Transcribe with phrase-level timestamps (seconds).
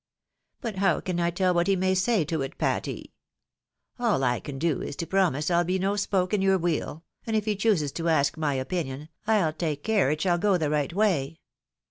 [0.61, 3.13] But how can I tell what he may say to it, Patty?
[3.99, 7.35] All I can do is to promise I'll be no spoke in your wheel, and
[7.35, 10.91] if he chooses to ask my opinion, I'll take care it shall go the right
[10.91, 11.39] way."